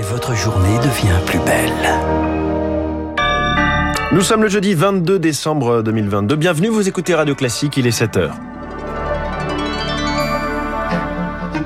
et 0.00 0.02
votre 0.02 0.34
journée 0.34 0.78
devient 0.78 1.20
plus 1.26 1.38
belle. 1.40 1.72
Nous 4.12 4.22
sommes 4.22 4.42
le 4.42 4.48
jeudi 4.48 4.72
22 4.72 5.18
décembre 5.18 5.82
2022. 5.82 6.36
Bienvenue, 6.36 6.68
vous 6.68 6.88
écoutez 6.88 7.14
Radio 7.14 7.34
Classique, 7.34 7.76
il 7.76 7.86
est 7.86 7.98
7h. 7.98 8.30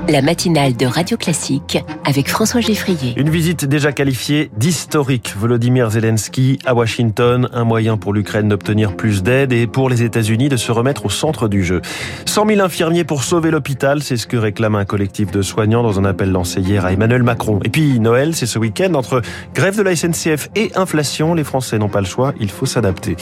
La 0.07 0.21
matinale 0.21 0.75
de 0.77 0.85
Radio 0.85 1.17
Classique 1.17 1.83
avec 2.05 2.29
François 2.29 2.61
Geffrier. 2.61 3.15
Une 3.17 3.31
visite 3.31 3.65
déjà 3.65 3.91
qualifiée 3.91 4.51
d'historique. 4.55 5.33
Volodymyr 5.35 5.89
Zelensky 5.89 6.59
à 6.63 6.75
Washington, 6.75 7.49
un 7.51 7.63
moyen 7.63 7.97
pour 7.97 8.13
l'Ukraine 8.13 8.47
d'obtenir 8.47 8.95
plus 8.95 9.23
d'aide 9.23 9.51
et 9.51 9.65
pour 9.65 9.89
les 9.89 10.03
États-Unis 10.03 10.47
de 10.47 10.57
se 10.57 10.71
remettre 10.71 11.07
au 11.07 11.09
centre 11.09 11.47
du 11.47 11.63
jeu. 11.63 11.81
100 12.25 12.47
000 12.47 12.61
infirmiers 12.61 13.03
pour 13.03 13.23
sauver 13.23 13.49
l'hôpital, 13.49 14.03
c'est 14.03 14.17
ce 14.17 14.27
que 14.27 14.37
réclame 14.37 14.75
un 14.75 14.85
collectif 14.85 15.31
de 15.31 15.41
soignants 15.41 15.81
dans 15.81 15.99
un 15.99 16.05
appel 16.05 16.31
lancé 16.31 16.61
hier 16.61 16.85
à 16.85 16.91
Emmanuel 16.93 17.23
Macron. 17.23 17.59
Et 17.63 17.69
puis 17.69 17.99
Noël, 17.99 18.35
c'est 18.35 18.45
ce 18.45 18.59
week-end 18.59 18.93
entre 18.93 19.23
grève 19.55 19.75
de 19.75 19.81
la 19.81 19.95
SNCF 19.95 20.49
et 20.55 20.71
inflation. 20.75 21.33
Les 21.33 21.43
Français 21.43 21.79
n'ont 21.79 21.89
pas 21.89 22.01
le 22.01 22.05
choix, 22.05 22.35
il 22.39 22.51
faut 22.51 22.67
s'adapter. 22.67 23.15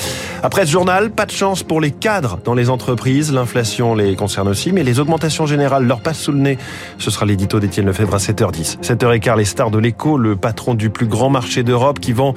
Après 0.43 0.65
ce 0.65 0.71
journal, 0.71 1.11
pas 1.11 1.25
de 1.25 1.31
chance 1.31 1.63
pour 1.63 1.79
les 1.79 1.91
cadres 1.91 2.39
dans 2.43 2.55
les 2.55 2.69
entreprises. 2.69 3.31
L'inflation 3.31 3.95
les 3.95 4.17
concerne 4.17 4.49
aussi, 4.49 4.73
mais 4.73 4.83
les 4.83 4.99
augmentations 4.99 5.45
générales 5.45 5.85
leur 5.85 6.01
passent 6.01 6.19
sous 6.19 6.33
le 6.33 6.39
nez. 6.39 6.57
Ce 6.97 7.11
sera 7.11 7.25
l'édito 7.25 7.59
d'Étienne 7.59 7.85
Lefebvre 7.85 8.15
à 8.15 8.17
7h10. 8.17 8.81
7h15, 8.81 9.37
les 9.37 9.45
stars 9.45 9.71
de 9.71 9.79
l'écho, 9.79 10.17
le 10.17 10.35
patron 10.35 10.73
du 10.73 10.89
plus 10.89 11.07
grand 11.07 11.29
marché 11.29 11.63
d'Europe 11.63 11.99
qui 11.99 12.13
vend 12.13 12.33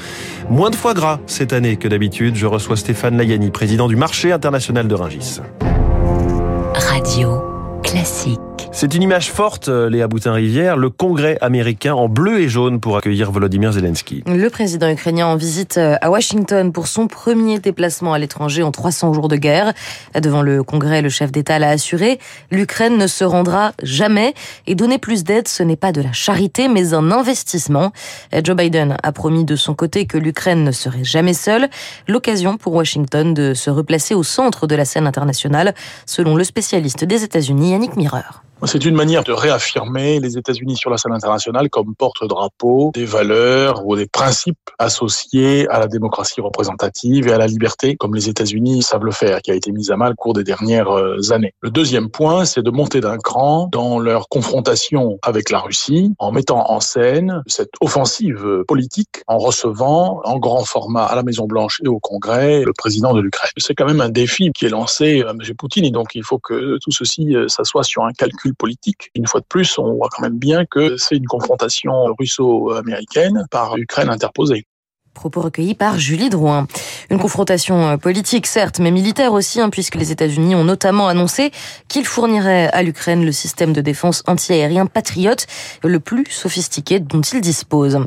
moins 0.51 0.71
de 0.71 0.77
foie 0.77 0.95
gras 0.95 1.21
cette 1.27 1.53
année 1.53 1.77
que 1.77 1.89
d'habitude. 1.89 2.37
Je 2.37 2.47
reçois 2.47 2.77
Stéphane 2.77 3.17
Layani, 3.17 3.51
président 3.51 3.89
du 3.89 3.97
marché 3.97 4.33
international 4.33 4.89
de 4.89 4.95
Ringis. 4.95 5.41
Radio 6.75 7.43
classique. 7.83 8.66
C'est 8.79 8.95
une 8.95 9.03
image 9.03 9.33
forte, 9.33 9.71
euh, 9.71 9.89
Léa 9.89 10.07
Boutin-Rivière, 10.07 10.77
le 10.77 10.91
Congrès 10.91 11.39
américain 11.41 11.95
en 11.95 12.11
bleu 12.11 12.41
et 12.41 12.49
jaune 12.51 12.79
pour 12.79 12.99
accueillir 12.99 13.33
Volodymyr 13.33 13.73
Zelensky. 13.73 14.23
Le 14.27 14.51
président 14.51 14.91
ukrainien 14.91 15.27
en 15.29 15.37
visite 15.37 15.79
euh, 15.79 15.97
à 16.03 16.11
Washington 16.11 16.71
pour 16.73 16.87
son 16.87 17.07
premier 17.07 17.59
déplacement 17.59 18.13
à 18.13 18.19
l'étranger 18.19 18.63
en 18.63 18.73
300 18.73 19.15
jours 19.15 19.29
de 19.29 19.37
guerre. 19.37 19.73
Devant 20.15 20.43
le 20.43 20.63
Congrès, 20.63 21.01
le 21.01 21.09
chef 21.09 21.33
d'État 21.33 21.59
l'a 21.59 21.71
assuré, 21.71 22.19
l'Ukraine 22.51 22.99
ne 22.99 23.07
se 23.07 23.25
rendra 23.25 23.73
jamais 23.83 24.35
et 24.67 24.75
donner 24.75 24.99
plus 24.99 25.25
d'aide, 25.25 25.49
ce 25.49 25.63
n'est 25.63 25.77
pas 25.77 25.93
de 25.93 26.03
la 26.03 26.13
charité, 26.13 26.69
mais 26.69 26.93
un 26.93 27.11
investissement. 27.11 27.93
Joe 28.45 28.55
Biden 28.55 28.99
a 29.03 29.13
promis 29.13 29.47
de 29.47 29.57
son 29.57 29.73
côté 29.73 30.05
que 30.05 30.19
l'Ukraine 30.19 30.65
ne 30.65 30.73
serait 30.73 31.03
jamais 31.03 31.33
seule. 31.33 31.71
L'occasion 32.09 32.59
pour 32.59 32.75
Washington 32.75 33.33
de 33.33 33.55
se 33.55 33.71
replacer 33.71 34.15
au 34.15 34.23
centre 34.23 34.67
de 34.67 34.75
la 34.75 34.85
scène 34.85 35.07
internationale, 35.07 35.75
selon 36.05 36.37
le 36.37 36.45
spécialiste 36.45 37.05
des 37.05 37.25
États-Unis, 37.25 37.71
Yannick 37.71 37.97
Mireur. 37.97 38.43
C'est 38.65 38.87
une 38.87 38.95
manière 38.95 39.23
de 39.23 39.33
réaffirmer 39.33 40.19
les 40.19 40.39
États-Unis 40.39 40.77
sur 40.77 40.89
la 40.89 40.97
scène 40.97 41.13
internationale 41.13 41.69
comme 41.69 41.95
porte-drapeau 41.95 42.91
des 42.95 43.05
valeurs 43.05 43.87
ou 43.87 43.97
des 43.97 44.07
principes 44.07 44.71
associés 44.79 45.69
à 45.69 45.79
la 45.79 45.89
démocratie 45.89 46.41
représentative 46.41 47.29
et 47.29 47.33
à 47.33 47.39
la 47.39 47.47
liberté, 47.47 47.97
comme 47.97 48.15
les 48.15 48.31
États-Unis 48.31 48.83
savent 48.83 49.05
le 49.05 49.13
faire, 49.13 49.43
qui 49.43 49.51
a 49.51 49.55
été 49.55 49.73
mise 49.73 49.91
à 49.91 49.97
mal 49.97 50.13
au 50.13 50.15
cours 50.15 50.33
des 50.33 50.43
dernières 50.43 50.91
euh, 50.91 51.33
années. 51.33 51.53
Le 51.61 51.71
deuxième 51.71 52.09
point, 52.09 52.47
c'est 52.47 52.63
de 52.63 52.71
monter 52.71 53.01
d'un 53.01 53.19
cran 53.19 53.69
dans 53.71 53.99
leur 53.99 54.29
confrontation 54.29 55.19
avec 55.23 55.51
la 55.51 55.59
Russie, 55.59 56.15
en 56.19 56.33
mettant 56.33 56.71
en 56.71 56.81
scène 56.81 57.43
cette 57.47 57.75
offensive 57.83 58.65
politique, 58.67 59.23
en 59.27 59.37
recevant 59.37 60.23
en 60.25 60.39
grand 60.39 60.65
format 60.65 61.05
à 61.05 61.15
la 61.15 61.23
Maison-Blanche 61.23 61.83
et 61.85 61.89
au 61.89 62.01
Congrès 62.01 62.63
le 62.65 62.73
président 62.73 63.13
de 63.13 63.21
l'Ukraine. 63.21 63.53
C'est 63.59 63.75
quand 63.75 63.87
même 63.87 64.01
un 64.01 64.09
défi 64.09 64.51
qui 64.53 64.65
est 64.65 64.71
lancé 64.71 65.23
à 65.23 65.31
M. 65.31 65.39
Poutine, 65.59 65.85
et 65.85 65.91
donc 65.91 66.15
il 66.15 66.25
faut 66.25 66.39
que 66.39 66.79
tout 66.83 66.91
ceci 66.91 67.37
euh, 67.37 67.49
s'assoie 67.49 67.85
sur 67.85 68.05
un 68.05 68.13
calcul 68.13 68.46
politique. 68.55 69.11
Une 69.15 69.27
fois 69.27 69.41
de 69.41 69.47
plus, 69.47 69.79
on 69.79 69.95
voit 69.95 70.09
quand 70.11 70.23
même 70.23 70.39
bien 70.39 70.65
que 70.65 70.97
c'est 70.97 71.17
une 71.17 71.27
confrontation 71.27 71.93
russo-américaine 72.19 73.47
par 73.51 73.77
Ukraine 73.77 74.09
interposée. 74.09 74.67
Propos 75.17 75.41
recueillis 75.41 75.75
par 75.75 75.99
Julie 75.99 76.29
Drouin. 76.29 76.67
Une 77.11 77.19
confrontation 77.19 77.89
euh, 77.89 77.97
politique, 77.97 78.47
certes, 78.47 78.79
mais 78.79 78.91
militaire 78.91 79.33
aussi, 79.33 79.61
hein, 79.61 79.71
puisque 79.71 79.95
les 79.95 80.13
États-Unis 80.13 80.55
ont 80.55 80.63
notamment 80.63 81.09
annoncé 81.09 81.51
qu'ils 81.89 82.05
fourniraient 82.05 82.69
à 82.73 82.83
l'Ukraine 82.83 83.25
le 83.25 83.33
système 83.33 83.73
de 83.73 83.81
défense 83.81 84.23
antiaérien 84.27 84.85
Patriot, 84.85 85.37
le 85.83 86.01
plus 86.01 86.27
sophistiqué 86.29 87.01
dont 87.01 87.23
ils 87.23 87.41
disposent. 87.41 87.99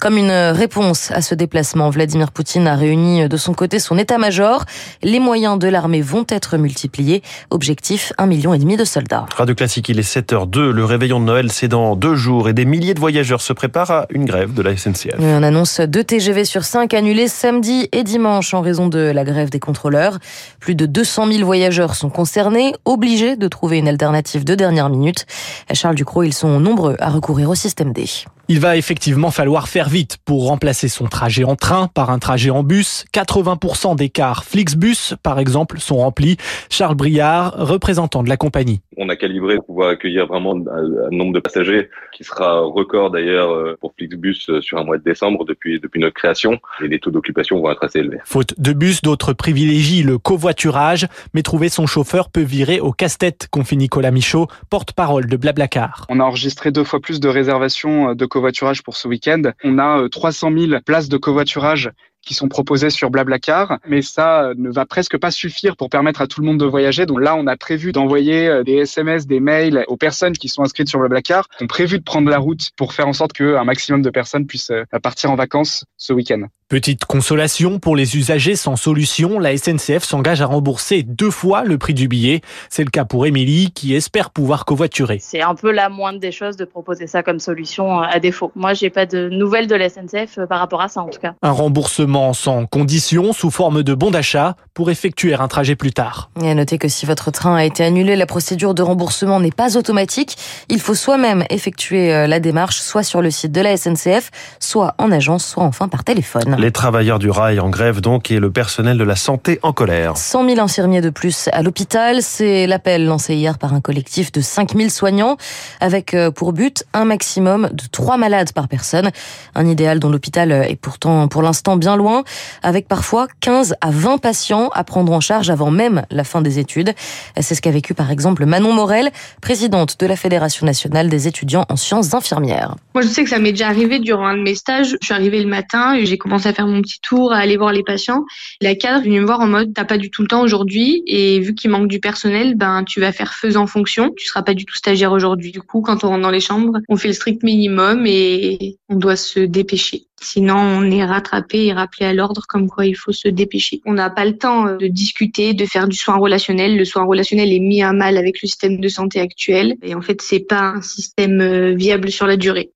Comme 0.00 0.16
une 0.16 0.30
réponse 0.30 1.10
à 1.10 1.20
ce 1.20 1.34
déplacement, 1.34 1.90
Vladimir 1.90 2.30
Poutine 2.30 2.68
a 2.68 2.76
réuni 2.76 3.28
de 3.28 3.36
son 3.36 3.54
côté 3.54 3.80
son 3.80 3.98
état-major. 3.98 4.64
Les 5.02 5.18
moyens 5.18 5.58
de 5.58 5.66
l'armée 5.66 6.00
vont 6.00 6.24
être 6.28 6.56
multipliés. 6.56 7.22
Objectif, 7.50 8.12
un 8.18 8.26
million 8.26 8.54
et 8.54 8.58
demi 8.58 8.76
de 8.76 8.84
soldats. 8.84 9.26
Radio 9.36 9.56
Classique, 9.56 9.88
il 9.88 9.98
est 9.98 10.16
7h02. 10.16 10.70
Le 10.70 10.84
réveillon 10.84 11.18
de 11.18 11.24
Noël, 11.24 11.50
c'est 11.50 11.68
dans 11.68 11.96
deux 11.96 12.14
jours 12.14 12.48
et 12.48 12.52
des 12.52 12.64
milliers 12.64 12.94
de 12.94 13.00
voyageurs 13.00 13.40
se 13.40 13.52
préparent 13.52 13.90
à 13.90 14.06
une 14.10 14.24
grève 14.24 14.54
de 14.54 14.62
la 14.62 14.76
SNCF. 14.76 15.16
On 15.18 15.42
annonce 15.42 15.80
deux 15.80 16.04
TGV 16.04 16.44
sur 16.52 16.64
5 16.64 16.92
annulés 16.92 17.28
samedi 17.28 17.88
et 17.92 18.04
dimanche 18.04 18.52
en 18.52 18.60
raison 18.60 18.88
de 18.88 18.98
la 18.98 19.24
grève 19.24 19.48
des 19.48 19.58
contrôleurs. 19.58 20.18
Plus 20.60 20.74
de 20.74 20.84
200 20.84 21.32
000 21.32 21.46
voyageurs 21.46 21.94
sont 21.94 22.10
concernés, 22.10 22.74
obligés 22.84 23.36
de 23.36 23.48
trouver 23.48 23.78
une 23.78 23.88
alternative 23.88 24.44
de 24.44 24.54
dernière 24.54 24.90
minute. 24.90 25.24
Charles 25.72 25.94
Ducrot, 25.94 26.24
ils 26.24 26.34
sont 26.34 26.60
nombreux 26.60 26.94
à 26.98 27.08
recourir 27.08 27.48
au 27.48 27.54
système 27.54 27.94
D. 27.94 28.04
Il 28.48 28.60
va 28.60 28.76
effectivement 28.76 29.30
falloir 29.30 29.68
faire 29.68 29.88
vite 29.88 30.18
pour 30.24 30.48
remplacer 30.48 30.88
son 30.88 31.06
trajet 31.06 31.44
en 31.44 31.56
train 31.56 31.88
par 31.88 32.10
un 32.10 32.18
trajet 32.18 32.50
en 32.50 32.62
bus. 32.62 33.04
80% 33.14 33.96
des 33.96 34.08
cars 34.08 34.44
Flixbus, 34.44 35.14
par 35.22 35.38
exemple, 35.38 35.78
sont 35.78 35.96
remplis. 35.96 36.36
Charles 36.68 36.96
Briard, 36.96 37.54
représentant 37.56 38.22
de 38.22 38.28
la 38.28 38.36
compagnie. 38.36 38.80
On 38.96 39.08
a 39.08 39.16
calibré 39.16 39.56
pour 39.56 39.66
pouvoir 39.66 39.90
accueillir 39.90 40.26
vraiment 40.26 40.54
un 40.54 41.14
nombre 41.14 41.32
de 41.32 41.40
passagers 41.40 41.88
qui 42.12 42.24
sera 42.24 42.60
record 42.60 43.10
d'ailleurs 43.10 43.50
euh, 43.50 43.76
pour 43.80 43.94
Flixbus 43.96 44.36
euh, 44.48 44.60
sur 44.60 44.78
un 44.78 44.84
mois 44.84 44.98
de 44.98 45.02
décembre 45.02 45.44
depuis, 45.44 45.80
depuis 45.80 46.00
notre 46.00 46.14
création. 46.14 46.58
Et 46.82 46.88
les 46.88 46.98
taux 46.98 47.10
d'occupation 47.10 47.60
vont 47.60 47.70
être 47.70 47.84
assez 47.84 48.00
élevés. 48.00 48.18
Faute 48.24 48.54
de 48.58 48.72
bus, 48.72 49.02
d'autres 49.02 49.32
privilégient 49.32 50.02
le 50.02 50.18
covoiturage, 50.18 51.06
mais 51.32 51.42
trouver 51.42 51.68
son 51.68 51.86
chauffeur 51.86 52.28
peut 52.28 52.42
virer 52.42 52.80
au 52.80 52.92
casse-tête, 52.92 53.48
confie 53.50 53.76
Nicolas 53.76 54.10
Michaud, 54.10 54.48
porte-parole 54.68 55.26
de 55.26 55.36
Blablacar. 55.36 56.06
On 56.08 56.20
a 56.20 56.24
enregistré 56.24 56.70
deux 56.70 56.84
fois 56.84 57.00
plus 57.00 57.20
de 57.20 57.28
réservations 57.28 58.10
euh, 58.10 58.14
de 58.14 58.26
covoiturage 58.32 58.82
pour 58.82 58.96
ce 58.96 59.06
week-end. 59.06 59.42
On 59.62 59.78
a 59.78 60.08
300 60.08 60.50
000 60.56 60.80
places 60.84 61.08
de 61.08 61.18
covoiturage 61.18 61.90
qui 62.22 62.34
sont 62.34 62.48
proposées 62.48 62.90
sur 62.90 63.10
Blablacar, 63.10 63.78
mais 63.86 64.00
ça 64.00 64.52
ne 64.56 64.70
va 64.70 64.86
presque 64.86 65.18
pas 65.18 65.30
suffire 65.30 65.76
pour 65.76 65.90
permettre 65.90 66.22
à 66.22 66.26
tout 66.26 66.40
le 66.40 66.46
monde 66.46 66.58
de 66.58 66.64
voyager. 66.64 67.04
Donc 67.04 67.20
là, 67.20 67.34
on 67.36 67.46
a 67.46 67.56
prévu 67.56 67.92
d'envoyer 67.92 68.46
euh, 68.46 68.62
des 68.62 68.74
SMS, 68.74 69.26
des 69.26 69.40
mails 69.40 69.84
aux 69.88 69.96
personnes 69.96 70.32
qui 70.32 70.48
sont 70.48 70.62
inscrites 70.62 70.88
sur 70.88 71.00
Blablacar. 71.00 71.48
On 71.60 71.64
a 71.64 71.68
prévu 71.68 71.98
de 71.98 72.04
prendre 72.04 72.30
la 72.30 72.38
route 72.38 72.70
pour 72.76 72.92
faire 72.92 73.08
en 73.08 73.12
sorte 73.12 73.32
qu'un 73.32 73.64
maximum 73.64 74.02
de 74.02 74.10
personnes 74.10 74.46
puissent 74.46 74.70
euh, 74.70 74.84
partir 75.02 75.30
en 75.32 75.34
vacances 75.34 75.84
ce 75.96 76.12
week-end. 76.12 76.46
Petite 76.72 77.04
consolation 77.04 77.78
pour 77.78 77.96
les 77.96 78.16
usagers 78.16 78.56
sans 78.56 78.76
solution, 78.76 79.38
la 79.38 79.54
SNCF 79.54 80.04
s'engage 80.04 80.40
à 80.40 80.46
rembourser 80.46 81.02
deux 81.02 81.30
fois 81.30 81.64
le 81.64 81.76
prix 81.76 81.92
du 81.92 82.08
billet. 82.08 82.40
C'est 82.70 82.82
le 82.82 82.88
cas 82.88 83.04
pour 83.04 83.26
Émilie 83.26 83.72
qui 83.72 83.94
espère 83.94 84.30
pouvoir 84.30 84.64
covoiturer. 84.64 85.18
C'est 85.20 85.42
un 85.42 85.54
peu 85.54 85.70
la 85.70 85.90
moindre 85.90 86.18
des 86.18 86.32
choses 86.32 86.56
de 86.56 86.64
proposer 86.64 87.06
ça 87.06 87.22
comme 87.22 87.40
solution 87.40 88.00
à 88.00 88.18
défaut. 88.20 88.52
Moi, 88.54 88.72
j'ai 88.72 88.88
pas 88.88 89.04
de 89.04 89.28
nouvelles 89.28 89.66
de 89.66 89.74
la 89.74 89.90
SNCF 89.90 90.46
par 90.48 90.60
rapport 90.60 90.80
à 90.80 90.88
ça 90.88 91.02
en 91.02 91.10
tout 91.10 91.20
cas. 91.20 91.34
Un 91.42 91.50
remboursement 91.50 92.32
sans 92.32 92.64
condition 92.64 93.34
sous 93.34 93.50
forme 93.50 93.82
de 93.82 93.92
bon 93.92 94.10
d'achat 94.10 94.56
pour 94.72 94.90
effectuer 94.90 95.34
un 95.34 95.48
trajet 95.48 95.76
plus 95.76 95.92
tard. 95.92 96.30
Et 96.42 96.50
à 96.50 96.54
noter 96.54 96.78
que 96.78 96.88
si 96.88 97.04
votre 97.04 97.30
train 97.30 97.54
a 97.54 97.66
été 97.66 97.84
annulé, 97.84 98.16
la 98.16 98.24
procédure 98.24 98.72
de 98.72 98.80
remboursement 98.80 99.40
n'est 99.40 99.50
pas 99.50 99.76
automatique. 99.76 100.38
Il 100.70 100.80
faut 100.80 100.94
soi-même 100.94 101.44
effectuer 101.50 102.14
euh, 102.14 102.26
la 102.26 102.40
démarche, 102.40 102.80
soit 102.80 103.02
sur 103.02 103.20
le 103.20 103.30
site 103.30 103.52
de 103.52 103.60
la 103.60 103.76
SNCF, 103.76 104.30
soit 104.58 104.94
en 104.96 105.12
agence, 105.12 105.44
soit 105.44 105.64
enfin 105.64 105.88
par 105.88 106.02
téléphone. 106.02 106.61
Les 106.62 106.70
travailleurs 106.70 107.18
du 107.18 107.28
rail 107.28 107.58
en 107.58 107.70
grève 107.70 108.00
donc 108.00 108.30
et 108.30 108.38
le 108.38 108.48
personnel 108.52 108.96
de 108.96 109.02
la 109.02 109.16
santé 109.16 109.58
en 109.64 109.72
colère. 109.72 110.16
100 110.16 110.48
000 110.48 110.60
infirmiers 110.60 111.00
de 111.00 111.10
plus 111.10 111.48
à 111.50 111.60
l'hôpital, 111.60 112.22
c'est 112.22 112.68
l'appel 112.68 113.04
lancé 113.04 113.34
hier 113.34 113.58
par 113.58 113.74
un 113.74 113.80
collectif 113.80 114.30
de 114.30 114.40
5 114.40 114.76
000 114.76 114.88
soignants 114.88 115.36
avec 115.80 116.14
euh, 116.14 116.30
pour 116.30 116.52
but 116.52 116.84
un 116.92 117.04
maximum 117.04 117.68
de 117.72 117.82
3 117.90 118.16
malades 118.16 118.52
par 118.52 118.68
personne. 118.68 119.10
Un 119.56 119.66
idéal 119.66 119.98
dont 119.98 120.08
l'hôpital 120.08 120.52
est 120.52 120.80
pourtant 120.80 121.26
pour 121.26 121.42
l'instant 121.42 121.76
bien 121.76 121.96
loin, 121.96 122.22
avec 122.62 122.86
parfois 122.86 123.26
15 123.40 123.74
à 123.80 123.90
20 123.90 124.18
patients 124.18 124.68
à 124.72 124.84
prendre 124.84 125.10
en 125.10 125.20
charge 125.20 125.50
avant 125.50 125.72
même 125.72 126.04
la 126.12 126.22
fin 126.22 126.42
des 126.42 126.60
études. 126.60 126.94
C'est 127.40 127.56
ce 127.56 127.60
qu'a 127.60 127.72
vécu 127.72 127.92
par 127.92 128.12
exemple 128.12 128.46
Manon 128.46 128.72
Morel, 128.72 129.10
présidente 129.40 129.98
de 129.98 130.06
la 130.06 130.14
Fédération 130.14 130.64
nationale 130.64 131.08
des 131.08 131.26
étudiants 131.26 131.64
en 131.68 131.74
sciences 131.74 132.14
infirmières. 132.14 132.76
Moi 132.94 133.02
je 133.02 133.08
sais 133.08 133.24
que 133.24 133.30
ça 133.30 133.40
m'est 133.40 133.50
déjà 133.50 133.66
arrivé 133.66 133.98
durant 133.98 134.28
un 134.28 134.36
de 134.36 134.42
mes 134.42 134.54
stages. 134.54 134.96
Je 135.00 135.06
suis 135.06 135.14
arrivée 135.14 135.42
le 135.42 135.48
matin 135.48 135.94
et 135.94 136.06
j'ai 136.06 136.18
commencé 136.18 136.50
à 136.50 136.51
faire 136.52 136.66
mon 136.66 136.82
petit 136.82 137.00
tour, 137.00 137.32
à 137.32 137.38
aller 137.38 137.56
voir 137.56 137.72
les 137.72 137.82
patients. 137.82 138.24
La 138.60 138.74
cadre 138.74 139.00
est 139.00 139.04
venue 139.04 139.20
me 139.20 139.26
voir 139.26 139.40
en 139.40 139.46
mode 139.46 139.72
t'as 139.74 139.84
pas 139.84 139.98
du 139.98 140.10
tout 140.10 140.22
le 140.22 140.28
temps 140.28 140.42
aujourd'hui 140.42 141.02
et 141.06 141.40
vu 141.40 141.54
qu'il 141.54 141.70
manque 141.70 141.88
du 141.88 142.00
personnel, 142.00 142.54
ben 142.54 142.84
tu 142.84 143.00
vas 143.00 143.12
faire 143.12 143.34
faisant 143.34 143.66
fonction. 143.66 144.12
Tu 144.16 144.26
seras 144.26 144.42
pas 144.42 144.54
du 144.54 144.64
tout 144.64 144.74
stagiaire 144.74 145.12
aujourd'hui. 145.12 145.52
Du 145.52 145.62
coup, 145.62 145.80
quand 145.82 146.04
on 146.04 146.08
rentre 146.08 146.22
dans 146.22 146.30
les 146.30 146.40
chambres, 146.40 146.78
on 146.88 146.96
fait 146.96 147.08
le 147.08 147.14
strict 147.14 147.42
minimum 147.42 148.04
et 148.06 148.76
on 148.88 148.96
doit 148.96 149.16
se 149.16 149.40
dépêcher. 149.40 150.06
Sinon, 150.20 150.56
on 150.56 150.90
est 150.90 151.04
rattrapé 151.04 151.66
et 151.66 151.72
rappelé 151.72 152.06
à 152.06 152.12
l'ordre 152.12 152.42
comme 152.48 152.68
quoi 152.68 152.86
il 152.86 152.94
faut 152.94 153.10
se 153.10 153.28
dépêcher. 153.28 153.80
On 153.84 153.94
n'a 153.94 154.08
pas 154.08 154.24
le 154.24 154.38
temps 154.38 154.76
de 154.76 154.86
discuter, 154.86 155.52
de 155.52 155.66
faire 155.66 155.88
du 155.88 155.96
soin 155.96 156.16
relationnel. 156.16 156.76
Le 156.76 156.84
soin 156.84 157.04
relationnel 157.04 157.52
est 157.52 157.58
mis 157.58 157.82
à 157.82 157.92
mal 157.92 158.16
avec 158.16 158.40
le 158.40 158.46
système 158.46 158.78
de 158.78 158.88
santé 158.88 159.20
actuel. 159.20 159.74
Et 159.82 159.96
en 159.96 160.00
fait, 160.00 160.22
c'est 160.22 160.46
pas 160.46 160.60
un 160.60 160.82
système 160.82 161.74
viable 161.74 162.10
sur 162.12 162.28
la 162.28 162.36
durée. 162.36 162.70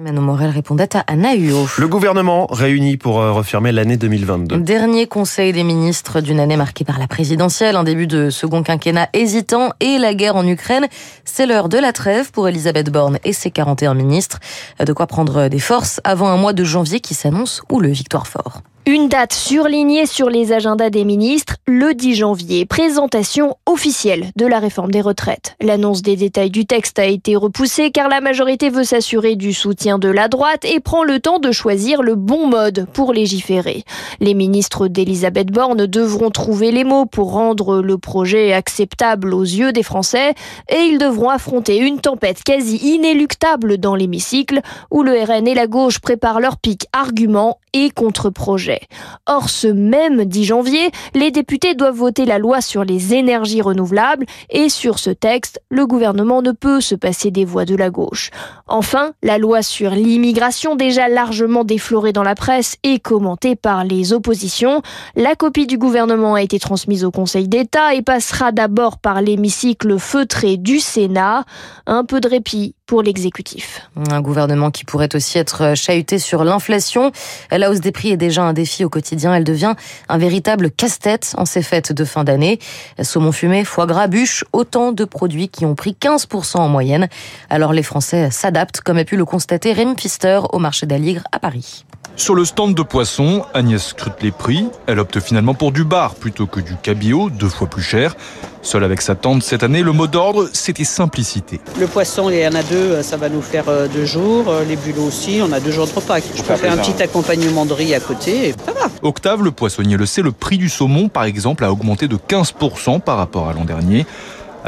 Manon 0.00 0.22
Morel 0.22 0.50
répondait 0.50 0.94
à 0.96 1.00
Anna 1.08 1.34
Huot. 1.34 1.66
Le 1.76 1.88
gouvernement 1.88 2.46
réuni 2.46 2.96
pour 2.96 3.20
euh, 3.20 3.32
refermer 3.32 3.72
l'année 3.72 3.96
2022. 3.96 4.58
Dernier 4.58 5.08
conseil 5.08 5.52
des 5.52 5.64
ministres 5.64 6.20
d'une 6.20 6.38
année 6.38 6.56
marquée 6.56 6.84
par 6.84 7.00
la 7.00 7.08
présidentielle, 7.08 7.74
un 7.74 7.82
début 7.82 8.06
de 8.06 8.30
second 8.30 8.62
quinquennat 8.62 9.08
hésitant 9.12 9.72
et 9.80 9.98
la 9.98 10.14
guerre 10.14 10.36
en 10.36 10.46
Ukraine. 10.46 10.86
C'est 11.24 11.46
l'heure 11.46 11.68
de 11.68 11.78
la 11.78 11.92
trêve 11.92 12.30
pour 12.30 12.46
Elisabeth 12.46 12.90
Borne 12.90 13.18
et 13.24 13.32
ses 13.32 13.50
41 13.50 13.94
ministres. 13.94 14.38
De 14.78 14.92
quoi 14.92 15.08
prendre 15.08 15.48
des 15.48 15.58
forces 15.58 16.00
avant 16.04 16.28
un 16.28 16.36
mois 16.36 16.52
de 16.52 16.62
janvier 16.62 17.00
qui 17.00 17.14
s'annonce 17.14 17.62
ou 17.68 17.80
le 17.80 17.88
victoire 17.88 18.28
fort. 18.28 18.62
Une 18.88 19.10
date 19.10 19.34
surlignée 19.34 20.06
sur 20.06 20.30
les 20.30 20.50
agendas 20.50 20.88
des 20.88 21.04
ministres, 21.04 21.56
le 21.66 21.92
10 21.92 22.14
janvier, 22.14 22.64
présentation 22.64 23.54
officielle 23.66 24.30
de 24.34 24.46
la 24.46 24.60
réforme 24.60 24.90
des 24.90 25.02
retraites. 25.02 25.56
L'annonce 25.60 26.00
des 26.00 26.16
détails 26.16 26.48
du 26.48 26.64
texte 26.64 26.98
a 26.98 27.04
été 27.04 27.36
repoussée 27.36 27.90
car 27.90 28.08
la 28.08 28.22
majorité 28.22 28.70
veut 28.70 28.84
s'assurer 28.84 29.36
du 29.36 29.52
soutien 29.52 29.87
de 29.96 30.10
la 30.10 30.28
droite 30.28 30.66
et 30.66 30.80
prend 30.80 31.04
le 31.04 31.20
temps 31.20 31.38
de 31.38 31.50
choisir 31.50 32.02
le 32.02 32.14
bon 32.14 32.46
mode 32.46 32.86
pour 32.92 33.14
légiférer. 33.14 33.84
Les 34.20 34.34
ministres 34.34 34.88
d'Elisabeth 34.88 35.50
Borne 35.50 35.86
devront 35.86 36.28
trouver 36.28 36.70
les 36.70 36.84
mots 36.84 37.06
pour 37.06 37.32
rendre 37.32 37.80
le 37.80 37.96
projet 37.96 38.52
acceptable 38.52 39.32
aux 39.32 39.42
yeux 39.42 39.72
des 39.72 39.82
Français 39.82 40.34
et 40.68 40.80
ils 40.80 40.98
devront 40.98 41.30
affronter 41.30 41.78
une 41.78 42.00
tempête 42.00 42.42
quasi 42.42 42.76
inéluctable 42.76 43.78
dans 43.78 43.94
l'hémicycle 43.94 44.60
où 44.90 45.02
le 45.02 45.12
RN 45.12 45.48
et 45.48 45.54
la 45.54 45.66
gauche 45.66 46.00
préparent 46.00 46.40
leur 46.40 46.58
pic 46.58 46.86
arguments 46.92 47.58
et 47.72 47.90
contre-projets. 47.90 48.82
Or, 49.26 49.48
ce 49.48 49.68
même 49.68 50.24
10 50.24 50.44
janvier, 50.44 50.90
les 51.14 51.30
députés 51.30 51.74
doivent 51.74 51.94
voter 51.94 52.24
la 52.24 52.38
loi 52.38 52.60
sur 52.60 52.84
les 52.84 53.14
énergies 53.14 53.62
renouvelables 53.62 54.26
et 54.50 54.68
sur 54.68 54.98
ce 54.98 55.10
texte, 55.10 55.60
le 55.70 55.86
gouvernement 55.86 56.42
ne 56.42 56.52
peut 56.52 56.80
se 56.80 56.94
passer 56.94 57.30
des 57.30 57.44
voix 57.44 57.64
de 57.64 57.76
la 57.76 57.90
gauche. 57.90 58.30
Enfin, 58.66 59.12
la 59.22 59.38
loi 59.38 59.62
sur 59.62 59.77
l'immigration, 59.80 60.76
déjà 60.76 61.08
largement 61.08 61.64
déflorée 61.64 62.12
dans 62.12 62.22
la 62.22 62.34
presse 62.34 62.76
et 62.82 62.98
commentée 62.98 63.56
par 63.56 63.84
les 63.84 64.12
oppositions, 64.12 64.82
la 65.16 65.34
copie 65.34 65.66
du 65.66 65.78
gouvernement 65.78 66.34
a 66.34 66.42
été 66.42 66.58
transmise 66.58 67.04
au 67.04 67.10
Conseil 67.10 67.48
d'État 67.48 67.94
et 67.94 68.02
passera 68.02 68.52
d'abord 68.52 68.98
par 68.98 69.22
l'hémicycle 69.22 69.98
feutré 69.98 70.56
du 70.56 70.80
Sénat. 70.80 71.44
Un 71.86 72.04
peu 72.04 72.20
de 72.20 72.28
répit 72.28 72.74
pour 72.88 73.02
l'exécutif. 73.02 73.82
Un 74.10 74.22
gouvernement 74.22 74.72
qui 74.72 74.84
pourrait 74.84 75.14
aussi 75.14 75.38
être 75.38 75.74
chahuté 75.76 76.18
sur 76.18 76.42
l'inflation. 76.42 77.12
La 77.52 77.70
hausse 77.70 77.80
des 77.80 77.92
prix 77.92 78.10
est 78.10 78.16
déjà 78.16 78.42
un 78.42 78.54
défi 78.54 78.82
au 78.82 78.88
quotidien. 78.88 79.34
Elle 79.34 79.44
devient 79.44 79.74
un 80.08 80.18
véritable 80.18 80.70
casse-tête 80.70 81.34
en 81.36 81.44
ces 81.44 81.62
fêtes 81.62 81.92
de 81.92 82.04
fin 82.04 82.24
d'année. 82.24 82.58
Saumon 83.00 83.30
fumé, 83.30 83.64
foie 83.64 83.86
gras, 83.86 84.06
bûche, 84.06 84.42
autant 84.54 84.92
de 84.92 85.04
produits 85.04 85.50
qui 85.50 85.66
ont 85.66 85.74
pris 85.74 85.96
15% 86.00 86.56
en 86.56 86.68
moyenne. 86.68 87.08
Alors 87.50 87.74
les 87.74 87.82
Français 87.82 88.30
s'adaptent, 88.30 88.80
comme 88.80 88.96
a 88.96 89.04
pu 89.04 89.16
le 89.16 89.26
constater 89.26 89.74
Rémi 89.74 89.94
Pfister 89.94 90.40
au 90.50 90.58
marché 90.58 90.86
d'Aligre 90.86 91.24
à 91.30 91.38
Paris. 91.38 91.84
Sur 92.16 92.34
le 92.34 92.44
stand 92.44 92.74
de 92.74 92.82
poissons, 92.82 93.44
Agnès 93.54 93.82
scrute 93.82 94.22
les 94.22 94.32
prix. 94.32 94.66
Elle 94.86 94.98
opte 94.98 95.20
finalement 95.20 95.54
pour 95.54 95.72
du 95.72 95.84
bar 95.84 96.14
plutôt 96.14 96.46
que 96.46 96.60
du 96.60 96.74
cabillaud, 96.76 97.30
deux 97.30 97.48
fois 97.48 97.68
plus 97.68 97.82
cher. 97.82 98.16
Seule 98.62 98.84
avec 98.84 99.00
sa 99.00 99.14
tante 99.14 99.42
cette 99.42 99.62
année, 99.62 99.82
le 99.82 99.92
mot 99.92 100.08
d'ordre, 100.08 100.48
c'était 100.52 100.84
simplicité. 100.84 101.60
Le 101.78 101.86
poisson, 101.86 102.28
il 102.28 102.38
y 102.38 102.46
en 102.46 102.54
a 102.54 102.62
deux, 102.62 103.02
ça 103.02 103.16
va 103.16 103.28
nous 103.28 103.40
faire 103.40 103.68
euh, 103.68 103.86
deux 103.86 104.04
jours. 104.04 104.48
Euh, 104.48 104.64
les 104.64 104.76
bulots 104.76 105.04
aussi, 105.04 105.40
on 105.42 105.52
a 105.52 105.60
deux 105.60 105.70
jours 105.70 105.86
de 105.86 105.92
repas. 105.92 106.18
Je 106.18 106.42
peux 106.42 106.56
faire 106.56 106.72
un 106.72 106.76
petit 106.76 107.00
accompagnement 107.02 107.64
de 107.64 107.72
riz 107.72 107.94
à 107.94 108.00
côté, 108.00 108.48
et 108.48 108.52
ça 108.52 108.72
va. 108.72 108.88
Octave, 109.02 109.42
le 109.42 109.52
poissonnier 109.52 109.96
le 109.96 110.06
sait, 110.06 110.22
le 110.22 110.32
prix 110.32 110.58
du 110.58 110.68
saumon, 110.68 111.08
par 111.08 111.24
exemple, 111.24 111.64
a 111.64 111.72
augmenté 111.72 112.08
de 112.08 112.16
15% 112.16 113.00
par 113.00 113.16
rapport 113.16 113.48
à 113.48 113.52
l'an 113.52 113.64
dernier. 113.64 114.06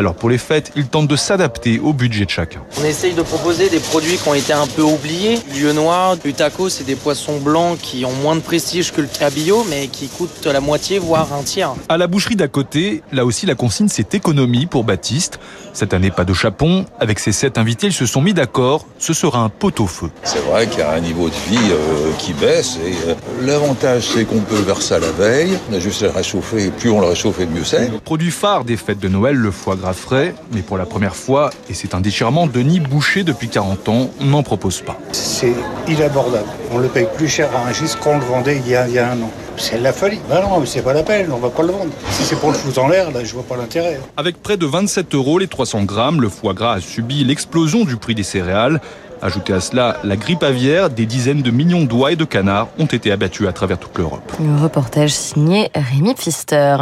Alors 0.00 0.14
pour 0.14 0.31
les 0.31 0.38
fêtes, 0.38 0.73
ils 0.76 0.87
tentent 0.87 1.08
de 1.08 1.17
s'adapter 1.17 1.79
au 1.79 1.93
budget 1.93 2.25
de 2.25 2.31
chacun. 2.31 2.62
On 2.81 2.85
essaye 2.87 3.12
de 3.12 3.20
proposer 3.20 3.69
des 3.69 3.81
produits 3.81 4.17
qui 4.17 4.26
ont 4.31 4.32
été 4.32 4.55
un 4.55 4.67
peu 4.67 4.81
oubliés. 4.81 5.38
Lieu 5.55 5.75
noir, 5.75 6.17
le 6.25 6.32
taco, 6.32 6.70
c'est 6.70 6.85
des 6.85 6.94
poissons 6.94 7.38
blancs 7.38 7.79
qui 7.79 8.06
ont 8.06 8.12
moins 8.12 8.35
de 8.35 8.41
prestige 8.41 8.93
que 8.93 9.02
le 9.02 9.08
cabillaud, 9.08 9.67
mais 9.69 9.88
qui 9.88 10.08
coûtent 10.08 10.47
la 10.47 10.61
moitié, 10.61 10.99
voire 10.99 11.35
un 11.35 11.43
tiers. 11.43 11.75
À 11.91 11.99
la 11.99 12.06
boucherie 12.06 12.35
d'à 12.35 12.49
côté, 12.49 13.02
là 13.12 13.26
aussi 13.26 13.44
la 13.44 13.55
consigne 13.55 13.88
c'est 13.88 14.14
économie 14.14 14.64
pour 14.64 14.85
Baptiste. 14.85 15.38
Cette 15.75 15.93
année, 15.93 16.11
pas 16.11 16.25
de 16.25 16.32
chapon. 16.32 16.87
Avec 16.99 17.19
ses 17.19 17.32
sept 17.32 17.58
invités, 17.58 17.88
ils 17.88 17.93
se 17.93 18.06
sont 18.06 18.23
mis 18.23 18.32
d'accord. 18.32 18.87
Ce 18.99 19.12
sera 19.12 19.41
un 19.41 19.50
pot-au-feu. 19.50 20.11
C'est 20.23 20.43
vrai 20.47 20.67
qu'il 20.67 20.81
y 20.81 20.82
a 20.82 20.93
un 20.93 21.00
niveau 21.00 21.29
de 21.29 21.35
vie 21.35 21.58
euh, 21.70 22.11
qui 22.19 22.32
baisse. 22.32 22.79
Et 22.87 22.94
euh, 23.06 23.14
l'avantage, 23.43 24.05
c'est 24.14 24.25
qu'on 24.25 24.41
peut 24.41 24.56
verser 24.56 24.88
ça 24.88 24.99
la 24.99 25.11
veille. 25.11 25.58
On 25.70 25.75
a 25.75 25.79
juste 25.79 26.02
à 26.02 26.06
le 26.06 26.12
réchauffer. 26.12 26.69
Et 26.69 26.70
plus 26.70 26.88
on 26.88 27.02
le 27.02 27.06
réchauffe, 27.06 27.38
et 27.38 27.47
mieux 27.47 27.64
c'est. 27.64 27.91
Produit 28.02 28.31
phare 28.31 28.64
des 28.64 28.79
fêtes 28.79 28.99
de 28.99 29.08
Noël, 29.08 29.37
le 29.37 29.50
foie 29.50 29.76
gras 29.76 29.90
frais. 29.93 30.35
Mais 30.53 30.63
pour 30.63 30.79
la 30.79 30.87
première 30.87 31.17
fois, 31.17 31.51
et 31.69 31.75
c'est 31.75 31.95
un 31.95 32.01
déchirement, 32.01 32.47
Denis 32.47 32.81
Boucher, 32.81 33.25
depuis 33.25 33.49
40 33.49 33.89
ans, 33.89 34.11
n'en 34.21 34.43
propose 34.43 34.81
pas. 34.81 34.99
C'est 35.13 35.55
inabordable. 35.89 36.49
On 36.73 36.79
le 36.79 36.89
paye 36.89 37.07
plus 37.17 37.29
cher 37.29 37.49
à 37.55 37.69
un 37.69 37.73
gis 37.73 37.95
qu'on 38.01 38.19
le 38.19 38.25
vendait 38.25 38.61
il 38.65 38.71
y 38.71 38.77
a, 38.77 38.87
il 38.89 38.95
y 38.95 38.99
a 38.99 39.11
un 39.11 39.21
an. 39.21 39.31
C'est 39.57 39.79
la 39.79 39.93
folie. 39.93 40.21
Ben 40.29 40.41
non, 40.41 40.61
mais 40.61 40.67
c'est 40.67 40.83
pas 40.83 40.95
la 40.95 41.03
peine, 41.03 41.31
on 41.33 41.39
va 41.39 41.51
pas 41.51 41.63
le 41.63 41.73
vendre. 41.73 41.93
Si 42.11 42.23
c'est 42.25 42.37
pour 42.37 42.51
le 42.51 42.57
foutre 42.57 42.83
en 42.83 42.89
l'air, 42.89 43.11
là, 43.11 43.23
je 43.25 43.35
vois 43.35 43.43
pas 43.43 43.57
l'intérêt. 43.57 44.01
Avec 44.17 44.43
près 44.43 44.57
de 44.57 44.65
27 44.67 45.15
euros 45.15 45.39
les 45.39 45.49
300 45.49 45.83
grammes, 45.83 46.21
le 46.21 46.29
foie 46.29 46.55
gras 46.55 46.75
a 46.75 46.81
subi 46.81 47.25
l'explosion 47.25 47.85
du 47.85 47.97
prix 47.97 48.15
des 48.15 48.23
céréales. 48.23 48.81
Ajoutez 49.23 49.53
à 49.53 49.61
cela 49.61 49.99
la 50.03 50.17
grippe 50.17 50.43
aviaire, 50.43 50.89
des 50.89 51.05
dizaines 51.05 51.43
de 51.43 51.51
millions 51.51 51.85
d'oies 51.85 52.13
et 52.13 52.17
de 52.17 52.25
canards 52.25 52.69
ont 52.79 52.87
été 52.87 53.13
abattus 53.13 53.47
à 53.47 53.53
travers 53.53 53.79
toute 53.79 53.99
l'Europe. 53.99 54.33
Un 54.41 54.57
reportage 54.57 55.11
signé 55.11 55.71
Rémi 55.75 56.15
Pfister. 56.15 56.77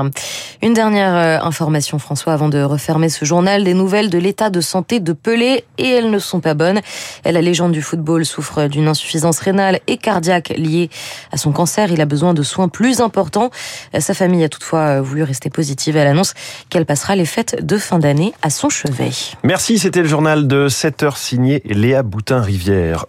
Une 0.63 0.73
dernière 0.73 1.17
euh, 1.17 1.45
information, 1.45 1.99
François, 1.99 2.33
avant 2.33 2.49
de 2.49 2.63
refermer 2.63 3.09
ce 3.09 3.25
journal, 3.25 3.65
des 3.65 3.75
nouvelles 3.75 4.09
de 4.09 4.19
l'état 4.19 4.51
de 4.51 4.61
santé 4.61 5.01
de 5.01 5.13
Pelé, 5.13 5.65
et 5.79 5.89
elles 5.89 6.11
ne 6.11 6.19
sont 6.21 6.39
pas 6.39 6.55
bonnes. 6.55 6.81
La 7.25 7.43
légende 7.43 7.73
du 7.73 7.83
football 7.83 8.25
souffre 8.25 8.69
d'une 8.69 8.87
insuffisance 8.87 9.41
rénale 9.41 9.81
et 9.89 9.97
cardiaque 9.97 10.51
liée 10.57 10.91
à 11.33 11.39
son 11.39 11.51
cancer. 11.51 11.91
Il 11.91 12.01
a 12.01 12.07
besoin 12.07 12.35
de 12.35 12.45
soins 12.45 12.69
plus 12.69 13.01
importants. 13.01 13.51
Sa 13.99 14.15
famille 14.15 14.45
a 14.45 14.49
toutefois 14.49 15.01
voulu 15.01 15.25
rester 15.25 15.51
positive. 15.51 15.97
Elle 15.97 16.07
annonce 16.07 16.35
qu'elle 16.71 16.87
passera 16.87 17.17
les 17.17 17.27
fêtes 17.27 17.65
de 17.67 17.79
fin 17.79 17.99
d'année 17.99 18.33
à 18.43 18.51
son 18.51 18.69
chevet. 18.69 19.11
Merci, 19.43 19.79
c'était 19.79 20.03
le 20.03 20.09
journal 20.09 20.47
de 20.47 20.69
7 20.69 21.03
heures 21.03 21.17
signé 21.17 21.63
Léa 21.65 22.05
Boutin. 22.05 22.28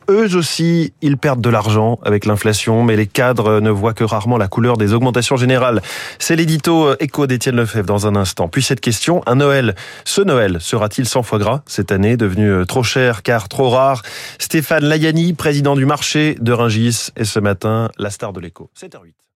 Eux 0.09 0.35
aussi, 0.35 0.93
ils 1.01 1.17
perdent 1.17 1.41
de 1.41 1.49
l'argent 1.49 1.99
avec 2.03 2.25
l'inflation, 2.25 2.83
mais 2.83 2.95
les 2.95 3.07
cadres 3.07 3.59
ne 3.59 3.69
voient 3.69 3.93
que 3.93 4.03
rarement 4.03 4.37
la 4.37 4.47
couleur 4.47 4.77
des 4.77 4.93
augmentations 4.93 5.35
générales. 5.35 5.81
C'est 6.19 6.35
l'édito 6.35 6.95
écho 6.99 7.27
d'Étienne 7.27 7.55
Lefebvre 7.57 7.85
dans 7.85 8.07
un 8.07 8.15
instant. 8.15 8.47
Puis 8.47 8.63
cette 8.63 8.79
question, 8.79 9.21
un 9.25 9.35
Noël. 9.35 9.75
Ce 10.05 10.21
Noël 10.21 10.57
sera-t-il 10.61 11.07
sans 11.07 11.23
foie 11.23 11.39
gras 11.39 11.61
cette 11.65 11.91
année, 11.91 12.17
devenu 12.17 12.65
trop 12.65 12.83
cher 12.83 13.23
car 13.23 13.49
trop 13.49 13.69
rare? 13.69 14.03
Stéphane 14.37 14.85
Layani, 14.85 15.33
président 15.33 15.75
du 15.75 15.85
marché 15.85 16.35
de 16.39 16.51
Ringis, 16.51 17.09
est 17.15 17.25
ce 17.25 17.39
matin 17.39 17.89
la 17.97 18.09
star 18.09 18.33
de 18.33 18.39
l'écho. 18.39 18.69
7h08. 18.79 19.28